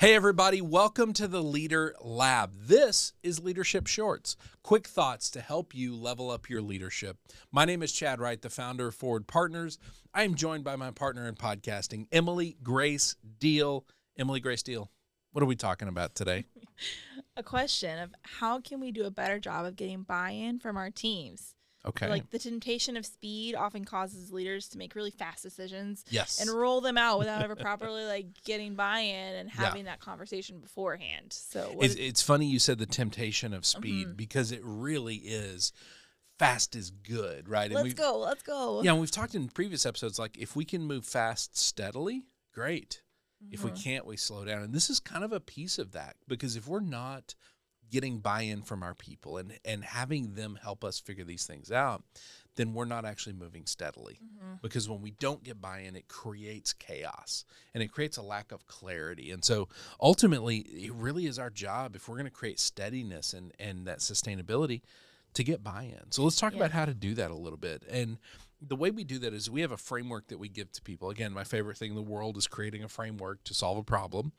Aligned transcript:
Hey, 0.00 0.14
everybody, 0.14 0.62
welcome 0.62 1.12
to 1.12 1.28
the 1.28 1.42
Leader 1.42 1.94
Lab. 2.00 2.54
This 2.54 3.12
is 3.22 3.44
Leadership 3.44 3.86
Shorts, 3.86 4.34
quick 4.62 4.86
thoughts 4.86 5.28
to 5.32 5.42
help 5.42 5.74
you 5.74 5.94
level 5.94 6.30
up 6.30 6.48
your 6.48 6.62
leadership. 6.62 7.18
My 7.52 7.66
name 7.66 7.82
is 7.82 7.92
Chad 7.92 8.18
Wright, 8.18 8.40
the 8.40 8.48
founder 8.48 8.86
of 8.86 8.94
Forward 8.94 9.26
Partners. 9.26 9.78
I 10.14 10.22
am 10.22 10.36
joined 10.36 10.64
by 10.64 10.74
my 10.76 10.90
partner 10.90 11.28
in 11.28 11.34
podcasting, 11.34 12.06
Emily 12.10 12.56
Grace 12.62 13.14
Deal. 13.38 13.84
Emily 14.18 14.40
Grace 14.40 14.62
Deal, 14.62 14.90
what 15.32 15.42
are 15.42 15.46
we 15.46 15.54
talking 15.54 15.86
about 15.86 16.14
today? 16.14 16.46
A 17.36 17.42
question 17.42 17.98
of 17.98 18.14
how 18.22 18.58
can 18.58 18.80
we 18.80 18.92
do 18.92 19.04
a 19.04 19.10
better 19.10 19.38
job 19.38 19.66
of 19.66 19.76
getting 19.76 20.02
buy 20.02 20.30
in 20.30 20.60
from 20.60 20.78
our 20.78 20.90
teams? 20.90 21.54
Okay. 21.86 22.08
Like 22.08 22.28
the 22.30 22.38
temptation 22.38 22.96
of 22.96 23.06
speed 23.06 23.54
often 23.54 23.84
causes 23.86 24.30
leaders 24.30 24.68
to 24.68 24.78
make 24.78 24.94
really 24.94 25.10
fast 25.10 25.42
decisions 25.42 26.04
yes. 26.10 26.38
and 26.40 26.50
roll 26.50 26.82
them 26.82 26.98
out 26.98 27.18
without 27.18 27.42
ever 27.42 27.56
properly 27.68 28.04
like 28.04 28.26
getting 28.44 28.74
buy-in 28.74 29.34
and 29.34 29.48
having 29.48 29.86
that 29.86 29.98
conversation 30.00 30.60
beforehand. 30.60 31.32
So 31.32 31.76
it's, 31.80 31.94
is- 31.94 32.00
it's 32.00 32.22
funny 32.22 32.46
you 32.46 32.58
said 32.58 32.78
the 32.78 32.86
temptation 32.86 33.54
of 33.54 33.64
speed 33.64 34.08
Mhm. 34.08 34.16
because 34.16 34.52
it 34.52 34.60
really 34.62 35.16
is 35.16 35.72
fast 36.38 36.76
is 36.76 36.90
good, 36.90 37.48
right? 37.48 37.70
And 37.70 37.74
let's 37.82 37.94
go, 37.94 38.18
let's 38.18 38.42
go. 38.42 38.82
Yeah, 38.82 38.92
and 38.92 39.00
we've 39.00 39.10
talked 39.10 39.34
in 39.34 39.48
previous 39.48 39.86
episodes 39.86 40.18
like 40.18 40.36
if 40.38 40.54
we 40.54 40.64
can 40.66 40.82
move 40.82 41.04
fast 41.06 41.56
steadily, 41.56 42.24
great. 42.52 43.02
If 43.50 43.64
we 43.64 43.70
Mhm. 43.70 43.82
can't, 43.82 44.06
we 44.06 44.18
slow 44.18 44.44
down. 44.44 44.62
And 44.62 44.74
this 44.74 44.90
is 44.90 45.00
kind 45.00 45.24
of 45.24 45.32
a 45.32 45.40
piece 45.40 45.78
of 45.78 45.92
that 45.92 46.16
because 46.28 46.56
if 46.56 46.68
we're 46.68 46.80
not 46.80 47.34
getting 47.90 48.18
buy-in 48.20 48.62
from 48.62 48.82
our 48.82 48.94
people 48.94 49.36
and 49.36 49.58
and 49.64 49.84
having 49.84 50.34
them 50.34 50.58
help 50.62 50.84
us 50.84 50.98
figure 50.98 51.24
these 51.24 51.44
things 51.46 51.70
out, 51.72 52.02
then 52.56 52.72
we're 52.74 52.84
not 52.84 53.04
actually 53.04 53.32
moving 53.32 53.66
steadily. 53.66 54.18
Mhm. 54.22 54.60
Because 54.62 54.88
when 54.88 55.00
we 55.00 55.12
don't 55.12 55.42
get 55.42 55.60
buy-in, 55.60 55.96
it 55.96 56.08
creates 56.08 56.72
chaos 56.72 57.44
and 57.74 57.82
it 57.82 57.88
creates 57.92 58.16
a 58.16 58.22
lack 58.22 58.52
of 58.52 58.66
clarity. 58.66 59.30
And 59.30 59.44
so 59.44 59.68
ultimately, 60.00 60.58
it 60.58 60.92
really 60.92 61.26
is 61.26 61.38
our 61.38 61.50
job 61.50 61.94
if 61.96 62.08
we're 62.08 62.16
going 62.16 62.24
to 62.24 62.30
create 62.30 62.58
steadiness 62.60 63.32
and 63.34 63.52
and 63.58 63.86
that 63.86 63.98
sustainability 63.98 64.82
to 65.34 65.44
get 65.44 65.62
buy-in. 65.62 66.10
So 66.10 66.22
let's 66.24 66.36
talk 66.36 66.52
Yeah. 66.52 66.58
about 66.58 66.72
how 66.72 66.84
to 66.86 66.94
do 66.94 67.14
that 67.14 67.30
a 67.30 67.34
little 67.36 67.58
bit. 67.58 67.84
And 67.88 68.18
the 68.60 68.76
way 68.76 68.90
we 68.90 69.04
do 69.04 69.18
that 69.20 69.32
is 69.32 69.48
we 69.50 69.62
have 69.62 69.72
a 69.72 69.76
framework 69.76 70.28
that 70.28 70.38
we 70.38 70.48
give 70.48 70.70
to 70.72 70.82
people. 70.82 71.08
Again, 71.10 71.32
my 71.32 71.44
favorite 71.44 71.76
thing 71.78 71.90
in 71.90 71.96
the 71.96 72.02
world 72.02 72.36
is 72.36 72.46
creating 72.46 72.82
a 72.84 72.88
framework 72.88 73.42
to 73.44 73.54
solve 73.54 73.78
a 73.78 73.82
problem. 73.82 74.32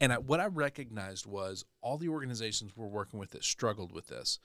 And 0.00 0.12
I, 0.12 0.18
what 0.18 0.40
I 0.40 0.46
recognized 0.46 1.26
was 1.26 1.64
all 1.82 1.98
the 1.98 2.08
organizations 2.08 2.72
we're 2.76 2.86
working 2.86 3.18
with 3.18 3.30
that 3.32 3.44
struggled 3.44 3.92
with 3.92 4.06
this, 4.08 4.38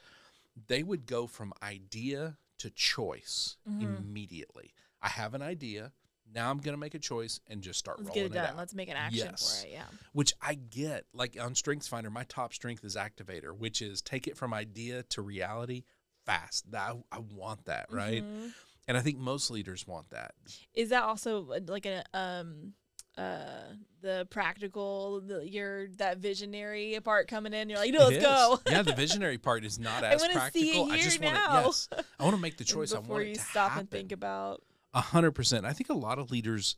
they 0.67 0.83
would 0.83 1.05
go 1.05 1.25
from 1.27 1.53
idea 1.63 2.37
to 2.59 2.69
choice 2.69 3.57
Mhm. 3.67 3.99
immediately. 3.99 4.73
I 5.01 5.09
have 5.09 5.33
an 5.33 5.41
idea. 5.41 5.91
Now 6.33 6.49
I'm 6.49 6.57
going 6.59 6.73
to 6.73 6.79
make 6.79 6.93
a 6.95 6.99
choice 6.99 7.39
and 7.47 7.61
just 7.61 7.77
start 7.79 7.99
Let's 7.99 8.09
rolling 8.09 8.31
get 8.31 8.31
it 8.31 8.41
done. 8.41 8.51
out 8.51 8.57
Let's 8.57 8.73
make 8.73 8.89
an 8.89 8.95
action 8.97 9.27
Yes. 9.31 9.61
for 9.61 9.67
it. 9.67 9.71
Yeah. 9.73 9.85
which 10.13 10.33
I 10.41 10.55
get. 10.55 11.05
Like 11.13 11.37
on 11.39 11.53
StrengthsFinder, 11.53 12.11
my 12.11 12.23
top 12.25 12.53
strength 12.53 12.83
is 12.83 12.95
activator, 12.95 13.55
which 13.55 13.81
is 13.81 14.01
take 14.01 14.27
it 14.27 14.37
from 14.37 14.53
idea 14.53 15.03
to 15.03 15.21
reality 15.21 15.83
fast. 16.25 16.71
That 16.71 16.91
I, 17.11 17.17
I 17.17 17.19
want 17.19 17.65
that, 17.65 17.91
right? 17.91 18.23
Mhm. 18.23 18.53
And 18.87 18.97
I 18.97 19.01
think 19.01 19.17
most 19.17 19.49
leaders 19.49 19.87
want 19.87 20.09
that. 20.09 20.33
Is 20.73 20.89
that 20.89 21.03
also 21.03 21.51
uh, 21.51 21.59
like 21.67 21.85
a 21.85 22.03
um 22.13 22.73
uh 23.17 23.73
the 24.01 24.27
practical 24.31 25.21
the, 25.21 25.47
your 25.47 25.87
that 25.97 26.17
visionary 26.17 26.97
part 27.03 27.27
coming 27.27 27.53
in 27.53 27.69
you're 27.69 27.77
like 27.77 27.93
no 27.93 28.05
let's 28.05 28.17
is. 28.17 28.23
go 28.23 28.59
yeah, 28.67 28.81
the 28.81 28.93
visionary 28.95 29.37
part 29.37 29.63
is 29.63 29.77
not 29.77 30.03
as 30.03 30.21
it 30.23 30.31
practical. 30.31 30.91
I 30.91 30.97
just 30.97 31.21
want 31.21 31.35
it. 31.35 31.41
Yes, 31.51 31.89
I 32.19 32.23
want 32.23 32.35
to 32.35 32.41
make 32.41 32.57
the 32.57 32.63
choice. 32.75 32.91
I 32.91 32.99
before 32.99 33.17
want 33.17 33.27
you 33.27 33.35
to 33.35 33.41
stop 33.41 33.69
happen. 33.69 33.81
and 33.81 33.89
think 33.91 34.11
about 34.11 34.63
A 34.95 35.01
hundred 35.01 35.33
percent. 35.33 35.65
I 35.65 35.73
think 35.73 35.89
a 35.89 35.93
lot 35.93 36.17
of 36.17 36.31
leaders 36.31 36.75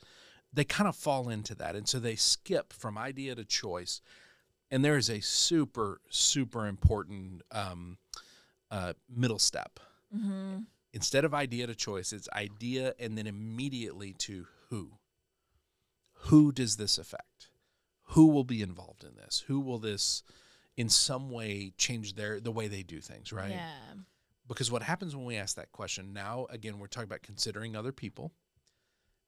they 0.52 0.66
kind 0.66 0.88
of 0.88 0.95
fall 0.95 1.30
into 1.30 1.56
that, 1.56 1.76
and 1.76 1.88
so 1.88 2.00
they 2.00 2.16
skip 2.16 2.72
from 2.73 2.98
idea 2.98 3.36
to 3.36 3.43
choice. 3.45 4.02
And 4.72 4.83
there 4.83 4.98
is 4.98 5.10
a 5.10 5.22
super 5.22 6.02
super 6.10 6.67
important 6.67 7.43
um, 7.52 7.98
uh, 8.72 8.93
middle 9.10 9.39
step. 9.39 9.80
mm-hmm. 10.16 10.58
Instead 10.95 11.26
of 11.26 11.33
idea 11.33 11.67
to 11.67 11.76
choice, 11.76 12.14
it's 12.14 12.30
idea 12.32 12.94
and 12.98 13.17
then 13.17 13.28
immediately 13.28 14.14
to 14.14 14.48
who. 14.70 14.98
Who 16.30 16.54
does 16.54 16.78
this 16.78 16.98
affect? 16.98 17.50
Who 18.10 18.28
will 18.28 18.45
be 18.45 18.61
involved 18.61 19.04
in 19.04 19.17
this? 19.17 19.44
Who 19.48 19.60
will 19.60 19.78
this 19.78 20.23
in 20.78 20.88
some 20.88 21.30
way 21.30 21.73
change 21.78 22.16
their 22.16 22.39
the 22.39 22.52
way 22.52 22.70
they 22.70 22.82
do 22.82 23.02
things, 23.02 23.34
right? 23.34 23.52
yeah 23.52 23.94
Because 24.48 24.72
what 24.72 24.84
happens 24.84 25.16
when 25.16 25.26
we 25.26 25.36
ask 25.36 25.58
that 25.58 25.73
question, 25.73 26.14
now 26.14 26.48
again 26.50 26.80
we're 26.80 26.88
talking 26.88 27.10
about 27.10 27.23
considering 27.23 27.76
other 27.76 27.92
people. 27.92 28.32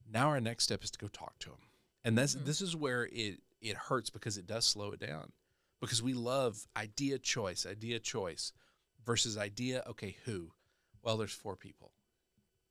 Now 0.09 0.29
our 0.29 0.39
next 0.39 0.63
step 0.63 0.85
is 0.85 0.91
to 0.91 0.99
go 0.99 1.07
talk 1.09 1.37
to 1.39 1.49
them. 1.49 1.59
And 2.05 2.17
that's 2.17 2.35
Mhm. 2.35 2.45
this 2.45 2.61
is 2.61 2.77
where 2.77 3.07
it 3.07 3.41
it 3.59 3.75
hurts 3.75 4.09
because 4.09 4.37
it 4.37 4.47
does 4.47 4.65
slow 4.65 4.91
it 4.91 5.01
down. 5.01 5.33
Because 5.81 6.01
we 6.01 6.13
love 6.13 6.65
idea 6.77 7.19
choice, 7.19 7.65
idea 7.65 7.99
choice 7.99 8.53
versus 9.03 9.37
idea, 9.37 9.83
okay, 9.85 10.15
who? 10.23 10.53
Well, 11.03 11.17
there's 11.17 11.33
four 11.33 11.55
people. 11.55 11.91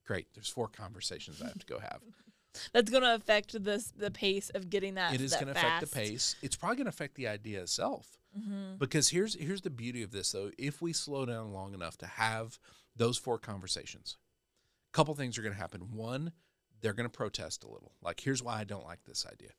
Great. 0.06 0.28
There's 0.34 0.48
four 0.48 0.68
conversations 0.68 1.42
I 1.42 1.46
have 1.46 1.58
to 1.58 1.66
go 1.66 1.78
have. 1.78 2.00
that's 2.72 2.90
gonna 2.90 3.14
affect 3.14 3.62
this 3.62 3.92
the 3.96 4.10
pace 4.10 4.50
of 4.50 4.70
getting 4.70 4.94
that 4.94 5.14
it 5.14 5.20
is 5.20 5.32
going 5.32 5.46
to 5.46 5.52
affect 5.52 5.80
the 5.80 5.86
pace. 5.86 6.36
It's 6.42 6.56
probably 6.56 6.76
going 6.76 6.86
to 6.86 6.90
affect 6.90 7.14
the 7.16 7.28
idea 7.28 7.60
itself. 7.60 8.18
mm-hmm. 8.38 8.76
Because 8.78 9.08
here's 9.08 9.34
here's 9.34 9.62
the 9.62 9.70
beauty 9.70 10.02
of 10.02 10.12
this 10.12 10.32
though. 10.32 10.50
If 10.58 10.80
we 10.80 10.92
slow 10.92 11.26
down 11.26 11.52
long 11.52 11.74
enough 11.74 11.96
to 11.98 12.06
have 12.06 12.58
those 12.94 13.18
four 13.18 13.38
conversations, 13.38 14.16
a 14.92 14.96
couple 14.96 15.14
things 15.14 15.36
are 15.38 15.42
going 15.42 15.54
to 15.54 15.60
happen. 15.60 15.92
One, 15.92 16.32
they're 16.80 16.94
going 16.94 17.08
to 17.08 17.16
protest 17.16 17.64
a 17.64 17.68
little. 17.68 17.92
Like, 18.02 18.20
here's 18.20 18.42
why 18.42 18.58
I 18.60 18.64
don't 18.64 18.86
like 18.86 19.04
this 19.04 19.26
idea. 19.30 19.50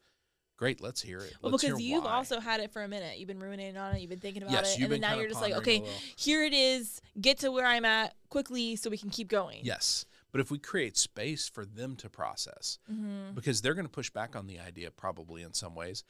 Great, 0.58 0.82
let's 0.82 1.02
hear 1.02 1.20
it. 1.20 1.36
well 1.42 1.52
Let's 1.52 1.64
because 1.64 1.80
you've 1.82 2.04
why. 2.04 2.14
also 2.14 2.40
had 2.40 2.60
it 2.60 2.72
for 2.72 2.84
a 2.84 2.88
minute 2.88 3.20
you've 3.20 3.28
been 3.28 3.40
ruminating 3.40 3.78
on 3.78 3.96
it 3.96 4.02
you've 4.02 4.10
been 4.10 4.20
thinking 4.20 4.42
about 4.44 4.54
yes, 4.54 4.76
it 4.76 4.82
and 4.82 4.92
then 4.92 5.02
now 5.02 5.16
you're 5.16 5.30
just 5.30 5.42
like 5.42 5.54
okay 5.54 5.84
here 6.16 6.44
it 6.44 6.54
is 6.54 7.00
get 7.22 7.38
to 7.40 7.52
where 7.52 7.66
i'm 7.66 7.86
at 7.86 8.16
quickly 8.30 8.76
so 8.76 8.90
we 8.90 8.98
can 8.98 9.10
keep 9.10 9.28
going 9.28 9.60
Yes, 9.64 10.06
but 10.32 10.42
if 10.42 10.52
we 10.52 10.60
create 10.60 10.98
space 10.98 11.48
for 11.48 11.66
them 11.66 11.96
to 11.98 12.10
process, 12.10 12.80
mm-hmm. 12.92 13.34
because 13.34 13.62
they're 13.62 13.74
going 13.74 13.86
to 13.86 13.92
push 13.92 14.10
back 14.10 14.36
on 14.36 14.48
the 14.48 14.60
idea 14.60 14.92
probably 14.92 15.42
in 15.42 15.54
some 15.54 15.76
ways, 15.76 16.04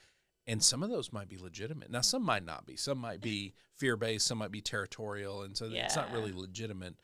and 0.46 0.64
some 0.64 0.84
of 0.84 0.90
those 0.90 1.12
might 1.12 1.30
be 1.30 1.38
legitimate. 1.38 1.90
Now, 1.90 2.02
some 2.02 2.24
might 2.24 2.46
not 2.46 2.66
be. 2.66 2.76
Some 2.76 2.98
might 2.98 3.22
be 3.22 3.54
fear 3.76 3.98
based. 3.98 4.28
Some 4.28 4.38
might 4.38 4.52
be 4.52 4.62
territorial, 4.62 5.44
and 5.44 5.56
so 5.56 5.70
it's 5.72 5.96
not 5.96 6.12
really 6.12 6.32
legitimate. 6.32 6.96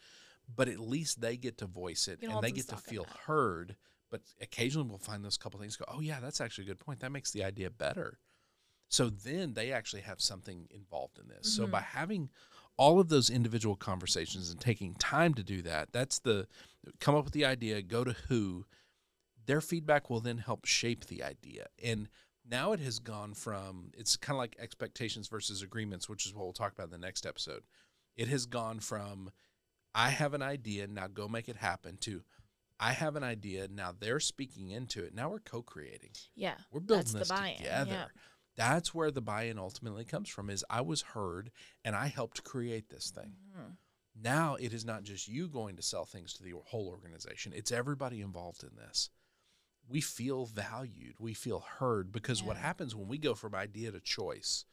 But 0.53 0.67
at 0.67 0.79
least 0.79 1.21
they 1.21 1.37
get 1.37 1.57
to 1.59 1.65
voice 1.65 2.07
it, 2.07 2.19
and 2.21 2.41
they 2.41 2.51
get 2.51 2.67
to 2.69 2.77
feel 2.77 3.03
that. 3.03 3.17
But 4.13 4.21
occasionally, 4.39 4.87
we'll 4.87 4.99
find 4.99 5.25
those 5.25 5.37
couple 5.37 5.59
things. 5.59 5.75
Go, 5.75 5.85
oh 5.87 5.99
yeah, 5.99 6.19
that's 6.19 6.39
actually 6.39 6.65
a 6.65 6.67
good 6.67 6.77
point. 6.77 6.99
That 6.99 7.11
makes 7.11 7.31
the 7.31 7.43
idea 7.43 7.71
better. 7.71 8.19
So 8.87 9.09
then 9.09 9.55
they 9.55 9.71
actually 9.71 10.03
have 10.03 10.21
something 10.21 10.67
involved 10.69 11.17
in 11.17 11.29
this. 11.29 11.51
So 11.51 11.65
Mhm. 11.65 11.71
by 11.71 11.81
having 11.81 12.29
all 12.77 12.99
of 12.99 13.09
those 13.09 13.31
individual 13.31 13.75
conversations 13.75 14.51
and 14.51 14.61
taking 14.61 14.93
time 14.93 15.33
to 15.33 15.43
do 15.43 15.63
that, 15.63 15.91
that's 15.93 16.19
the 16.19 16.47
come 16.99 17.15
up 17.15 17.23
with 17.23 17.33
the 17.33 17.43
idea, 17.43 17.81
go 17.81 18.03
to 18.03 18.13
who, 18.13 18.67
their 19.47 19.61
feedback 19.61 20.11
will 20.11 20.21
then 20.21 20.37
help 20.37 20.65
shape 20.65 21.05
the 21.05 21.23
idea. 21.23 21.69
And 21.81 22.07
now 22.45 22.71
it 22.71 22.81
has 22.81 22.99
gone 22.99 23.33
from 23.33 23.93
it's 23.97 24.15
kind 24.15 24.35
of 24.35 24.41
like 24.41 24.55
expectations 24.59 25.27
versus 25.27 25.63
agreements, 25.63 26.07
which 26.07 26.27
is 26.27 26.35
what 26.35 26.43
we'll 26.43 26.53
talk 26.53 26.73
about 26.73 26.85
in 26.85 26.91
the 26.91 26.97
next 26.99 27.25
episode. 27.25 27.63
It 28.15 28.27
has 28.27 28.45
gone 28.45 28.79
from 28.79 29.31
I 29.95 30.11
have 30.11 30.35
an 30.35 30.43
idea, 30.43 30.85
now 30.85 31.07
go 31.07 31.27
make 31.27 31.49
it 31.49 31.55
happen 31.55 31.97
to 32.01 32.23
I 32.83 32.91
have 32.91 33.15
an 33.15 33.23
idea, 33.23 33.67
now 33.69 33.93
they're 33.97 34.19
speaking 34.19 34.71
into 34.71 35.03
it. 35.03 35.15
Now 35.15 35.29
we're 35.29 35.39
co-creating. 35.39 36.11
yeah 36.35 36.55
We're 36.71 36.81
building 36.81 37.13
this 37.19 37.29
together. 37.29 37.89
yeah. 37.91 38.05
That's 38.55 38.93
where 38.93 39.09
the 39.09 39.21
buy-in 39.21 39.57
ultimately 39.57 40.05
comes 40.05 40.29
from 40.29 40.49
is 40.49 40.65
I 40.69 40.81
was 40.81 41.01
heard 41.01 41.49
and 41.85 41.95
I 41.95 42.07
helped 42.07 42.43
create 42.43 42.89
this 42.89 43.09
thing. 43.09 43.35
Mhm. 43.55 43.77
Now 44.21 44.55
it 44.55 44.73
is 44.73 44.85
not 44.85 45.03
just 45.03 45.27
you 45.27 45.47
going 45.47 45.75
to 45.77 45.81
sell 45.81 46.05
things 46.05 46.33
to 46.33 46.43
the 46.43 46.53
whole 46.65 46.87
organization. 46.87 47.53
It's 47.55 47.71
everybody 47.71 48.21
involved 48.21 48.63
in 48.63 48.75
this. 48.75 49.09
We 49.87 50.01
feel 50.01 50.45
valued. 50.45 51.15
We 51.19 51.33
feel 51.33 51.61
heard 51.61 52.11
because 52.11 52.43
what 52.43 52.57
happens 52.57 52.95
when 52.95 53.07
we 53.07 53.17
go 53.17 53.33
from 53.33 53.55
idea 53.55 53.91
to 53.91 53.99
choice, 53.99 54.65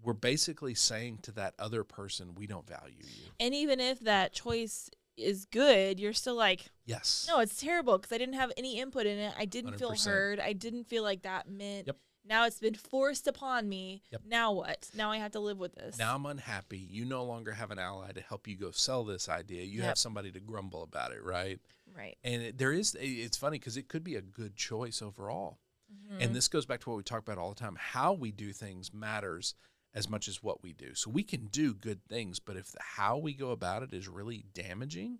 we're 0.00 0.12
basically 0.14 0.74
saying 0.74 1.18
to 1.22 1.32
that 1.32 1.54
other 1.58 1.84
person, 1.84 2.34
we 2.34 2.46
don't 2.46 2.66
value 2.66 3.02
you. 3.02 3.30
And 3.40 3.54
even 3.54 3.80
if 3.80 4.00
that 4.00 4.32
choice 4.32 4.90
is 5.16 5.44
good, 5.46 6.00
you're 6.00 6.12
still 6.12 6.34
like, 6.36 6.70
Yes. 6.86 7.26
no, 7.28 7.40
it's 7.40 7.60
terrible 7.60 7.98
because 7.98 8.12
I 8.12 8.18
didn't 8.18 8.34
have 8.34 8.52
any 8.56 8.78
input 8.80 9.06
in 9.06 9.18
it. 9.18 9.34
I 9.38 9.44
didn't 9.44 9.78
feel 9.78 9.90
100%. 9.90 10.06
heard. 10.06 10.40
I 10.40 10.52
didn't 10.52 10.84
feel 10.84 11.02
like 11.02 11.22
that 11.22 11.48
meant. 11.48 11.86
Yep. 11.86 11.96
Now 12.24 12.46
it's 12.46 12.60
been 12.60 12.74
forced 12.74 13.26
upon 13.26 13.68
me. 13.68 14.02
Yep. 14.12 14.22
Now 14.26 14.52
what? 14.52 14.88
Now 14.94 15.10
I 15.10 15.16
have 15.18 15.32
to 15.32 15.40
live 15.40 15.58
with 15.58 15.74
this. 15.74 15.98
Now 15.98 16.14
I'm 16.14 16.24
unhappy. 16.26 16.78
You 16.78 17.04
no 17.04 17.24
longer 17.24 17.52
have 17.52 17.70
an 17.72 17.78
ally 17.80 18.12
to 18.12 18.20
help 18.20 18.46
you 18.46 18.56
go 18.56 18.70
sell 18.70 19.02
this 19.04 19.28
idea. 19.28 19.64
You 19.64 19.82
have 19.82 19.98
somebody 19.98 20.30
to 20.32 20.40
grumble 20.40 20.82
about 20.84 21.12
it, 21.12 21.22
right? 21.24 21.58
right. 21.96 22.16
And 22.22 22.42
it, 22.42 22.58
there 22.58 22.72
is, 22.72 22.96
it's 23.00 23.36
funny 23.36 23.58
because 23.58 23.76
it 23.76 23.88
could 23.88 24.04
be 24.04 24.14
a 24.14 24.20
good 24.22 24.56
choice 24.56 25.02
overall. 25.02 25.58
Mhm. 25.92 26.24
And 26.24 26.34
this 26.34 26.46
goes 26.48 26.64
back 26.64 26.80
to 26.82 26.90
what 26.90 26.96
we 26.96 27.02
talk 27.02 27.18
about 27.20 27.38
all 27.38 27.50
the 27.50 27.60
time. 27.60 27.76
How 27.78 28.12
we 28.12 28.30
do 28.30 28.52
things 28.52 28.94
matters 28.94 29.54
as 29.94 30.08
much 30.08 30.28
as 30.28 30.42
what 30.42 30.62
we 30.62 30.72
do. 30.72 30.94
So 30.94 31.10
we 31.10 31.22
can 31.22 31.46
do 31.46 31.74
good 31.74 32.04
things, 32.08 32.40
but 32.40 32.56
if 32.56 32.72
the 32.72 32.78
how 32.80 33.18
we 33.18 33.34
go 33.34 33.50
about 33.50 33.82
it 33.82 33.92
is 33.92 34.08
really 34.08 34.44
damaging, 34.54 35.18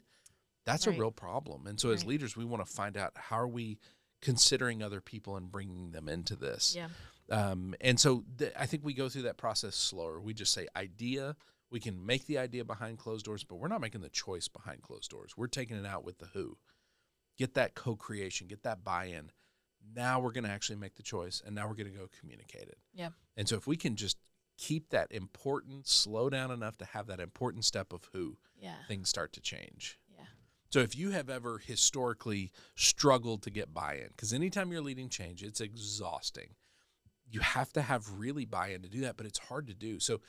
that's 0.64 0.86
Right. 0.86 0.96
a 0.96 1.00
real 1.00 1.10
problem. 1.12 1.66
And 1.66 1.78
so 1.80 1.90
as 1.90 2.04
leaders, 2.04 2.36
we 2.36 2.44
want 2.44 2.64
to 2.64 2.72
find 2.72 2.96
out 2.96 3.12
how 3.16 3.36
are 3.40 3.48
we 3.48 3.78
considering 4.20 4.82
other 4.82 5.00
people 5.00 5.36
and 5.36 5.50
bringing 5.50 5.90
them 5.90 6.08
into 6.08 6.36
this. 6.36 6.74
yeah. 6.74 6.88
Um, 7.30 7.74
and 7.80 7.98
so 7.98 8.24
th- 8.38 8.52
I 8.58 8.66
think 8.66 8.84
we 8.84 8.94
go 8.94 9.08
through 9.08 9.22
that 9.22 9.36
process 9.36 9.74
slower. 9.76 10.20
We 10.20 10.34
just 10.34 10.52
say 10.52 10.68
idea. 10.76 11.36
We 11.70 11.80
can 11.80 12.04
make 12.04 12.26
the 12.26 12.38
idea 12.38 12.64
behind 12.64 12.98
closed 12.98 13.24
doors, 13.24 13.42
but 13.44 13.56
we're 13.56 13.68
not 13.68 13.80
making 13.80 14.02
the 14.02 14.10
choice 14.10 14.48
behind 14.48 14.82
closed 14.82 15.10
doors. 15.10 15.36
We're 15.36 15.46
taking 15.46 15.76
it 15.76 15.86
out 15.86 16.04
with 16.04 16.18
the 16.18 16.26
who. 16.26 16.58
Get 17.38 17.54
that 17.54 17.74
co 17.74 17.96
creation, 17.96 18.46
get 18.48 18.62
that 18.64 18.84
buy 18.84 19.06
in. 19.06 19.30
Now 19.94 20.20
we're 20.20 20.32
going 20.32 20.44
to 20.44 20.50
actually 20.50 20.76
make 20.76 20.96
the 20.96 21.02
choice, 21.02 21.40
and 21.44 21.54
now 21.54 21.66
we're 21.66 21.74
going 21.74 21.90
to 21.90 21.98
go 21.98 22.08
communicate 22.20 22.68
it. 22.68 22.78
Yeah. 22.92 23.10
And 23.36 23.48
so 23.48 23.56
if 23.56 23.66
we 23.66 23.76
can 23.76 23.96
just 23.96 24.16
keep 24.62 24.90
that 24.90 25.10
important, 25.10 25.88
slow 25.88 26.30
down 26.30 26.52
enough 26.52 26.78
to 26.78 26.84
have 26.84 27.08
that 27.08 27.18
important 27.18 27.64
step 27.64 27.92
of 27.92 28.08
who, 28.12 28.38
Yeah. 28.60 28.76
things 28.86 29.08
start 29.08 29.32
to 29.32 29.40
change. 29.40 29.98
Yeah. 30.16 30.26
So 30.70 30.78
if 30.78 30.96
you 30.96 31.10
have 31.10 31.28
ever 31.28 31.58
historically 31.58 32.52
struggled 32.76 33.42
to 33.42 33.50
get 33.50 33.74
buy-in, 33.74 34.08
because 34.08 34.32
anytime 34.32 34.70
you're 34.70 34.80
leading 34.80 35.08
change, 35.08 35.42
it's 35.42 35.60
exhausting. 35.60 36.54
You 37.28 37.40
have 37.40 37.72
to 37.72 37.82
have 37.82 38.20
really 38.20 38.44
buy-in 38.44 38.82
to 38.82 38.88
do 38.88 39.00
that, 39.00 39.16
but 39.16 39.26
it's 39.26 39.40
hard 39.40 39.66
to 39.66 39.74
do. 39.74 39.98
So 39.98 40.20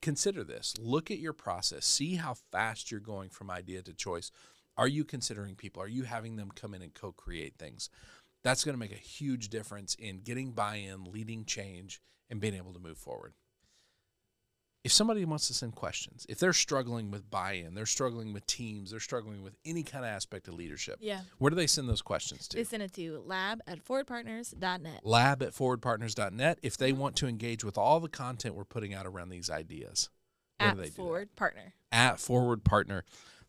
consider 0.00 0.44
this. 0.44 0.76
Look 0.78 1.10
at 1.10 1.18
your 1.18 1.32
process. 1.32 1.84
See 1.84 2.14
how 2.14 2.34
fast 2.52 2.92
you're 2.92 3.00
going 3.00 3.30
from 3.30 3.50
idea 3.50 3.82
to 3.82 3.92
choice. 3.92 4.30
Are 4.76 4.88
you 4.88 5.04
considering 5.04 5.56
people? 5.56 5.82
Are 5.82 5.88
you 5.88 6.04
having 6.04 6.36
them 6.36 6.52
come 6.52 6.74
in 6.74 6.82
and 6.82 6.94
co-create 6.94 7.56
things? 7.58 7.90
That's 8.44 8.62
going 8.62 8.74
to 8.74 8.78
make 8.78 8.92
a 8.92 9.08
huge 9.18 9.48
difference 9.48 9.96
in 9.96 10.20
getting 10.20 10.52
buy-in, 10.52 11.04
leading 11.04 11.44
change, 11.44 12.00
and 12.30 12.40
being 12.40 12.54
able 12.54 12.72
to 12.72 12.78
move 12.80 12.98
forward 12.98 13.34
if 14.84 14.92
somebody 14.92 15.24
wants 15.24 15.46
to 15.48 15.54
send 15.54 15.74
questions, 15.74 16.26
if 16.28 16.38
they're 16.38 16.52
struggling 16.52 17.10
with 17.10 17.28
buy-in, 17.30 17.74
they're 17.74 17.86
struggling 17.86 18.32
with 18.34 18.46
teams, 18.46 18.90
they're 18.90 19.00
struggling 19.00 19.42
with 19.42 19.56
any 19.64 19.82
kind 19.82 20.04
of 20.04 20.10
aspect 20.10 20.46
of 20.46 20.54
leadership, 20.54 20.98
Yeah. 21.00 21.22
where 21.38 21.50
do 21.50 21.56
they 21.56 21.66
send 21.66 21.88
those 21.88 22.02
questions 22.02 22.46
to? 22.48 22.56
They 22.58 22.64
send 22.64 22.82
it 22.82 22.92
to 22.94 23.22
lab 23.26 23.60
at 23.66 23.82
forwardpartners.net. 23.84 25.00
Lab 25.04 25.42
at 25.42 25.52
forwardpartners.net. 25.52 26.58
If 26.62 26.76
they 26.76 26.92
want 26.92 27.16
to 27.16 27.26
engage 27.26 27.64
with 27.64 27.78
all 27.78 27.98
the 27.98 28.08
content 28.10 28.54
we're 28.54 28.64
putting 28.64 28.92
out 28.94 29.06
around 29.06 29.30
these 29.30 29.48
ideas, 29.50 30.10
At 30.60 30.76
do 30.76 30.82
they 30.82 30.88
do 30.88 30.90
that? 30.90 30.96
Forward 30.96 31.34
Partner. 31.34 31.74
At 31.90 32.20
Forward 32.20 32.62
Partner. 32.62 33.04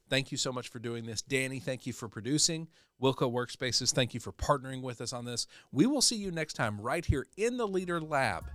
Thank 0.09 0.31
you 0.31 0.37
so 0.37 0.51
much 0.53 0.69
for 0.69 0.79
doing 0.79 1.05
this. 1.05 1.21
Danny, 1.21 1.59
thank 1.59 1.85
you 1.85 1.91
for 1.93 2.07
producing. 2.07 2.67
Wilco 3.01 3.29
Workspaces, 3.31 3.91
thank 3.93 4.13
you 4.13 4.19
for 4.21 4.31
partnering 4.31 4.81
with 4.81 5.01
us 5.01 5.11
on 5.11 5.25
this. 5.25 5.47
We 5.71 5.85
will 5.85 6.01
see 6.01 6.15
you 6.15 6.31
next 6.31 6.53
time 6.53 6.79
right 6.79 7.03
here 7.03 7.27
in 7.35 7.57
the 7.57 7.67
Leader 7.67 7.99
Lab 7.99 8.45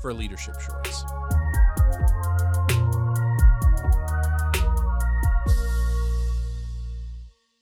for 0.00 0.14
Leadership 0.14 0.58
Shorts. 0.60 1.04
Thank 1.92 2.44
you. 2.44 2.49